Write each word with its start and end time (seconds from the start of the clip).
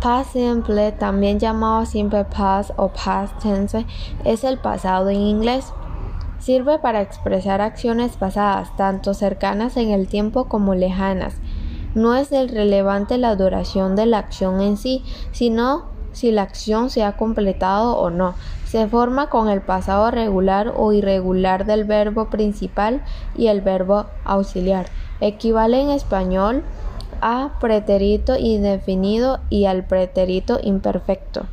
Past 0.00 0.34
simple, 0.34 0.92
también 0.92 1.40
llamado 1.40 1.84
simple 1.84 2.24
past 2.24 2.70
o 2.76 2.88
past 2.88 3.36
tense, 3.42 3.84
es 4.24 4.44
el 4.44 4.58
pasado 4.58 5.08
en 5.08 5.20
inglés. 5.20 5.72
Sirve 6.38 6.78
para 6.78 7.00
expresar 7.00 7.60
acciones 7.60 8.16
pasadas, 8.16 8.76
tanto 8.76 9.12
cercanas 9.12 9.76
en 9.76 9.90
el 9.90 10.06
tiempo 10.06 10.44
como 10.44 10.76
lejanas. 10.76 11.34
No 11.96 12.14
es 12.14 12.30
el 12.30 12.48
relevante 12.48 13.18
la 13.18 13.34
duración 13.34 13.96
de 13.96 14.06
la 14.06 14.18
acción 14.18 14.60
en 14.60 14.76
sí, 14.76 15.02
sino 15.32 15.86
si 16.12 16.30
la 16.30 16.42
acción 16.42 16.90
se 16.90 17.02
ha 17.02 17.16
completado 17.16 17.96
o 17.96 18.10
no. 18.10 18.34
Se 18.66 18.86
forma 18.86 19.28
con 19.28 19.48
el 19.48 19.62
pasado 19.62 20.12
regular 20.12 20.74
o 20.76 20.92
irregular 20.92 21.66
del 21.66 21.84
verbo 21.84 22.26
principal 22.26 23.02
y 23.36 23.48
el 23.48 23.62
verbo 23.62 24.06
auxiliar. 24.24 24.86
Equivale 25.20 25.80
en 25.80 25.90
español 25.90 26.62
a 27.20 27.58
pretérito 27.60 28.36
indefinido 28.36 29.40
y 29.50 29.64
al 29.66 29.84
pretérito 29.86 30.58
imperfecto. 30.62 31.46